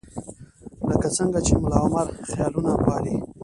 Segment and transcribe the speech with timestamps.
[0.89, 3.15] لکه څنګه چې ملاعمر خیالونه پالي.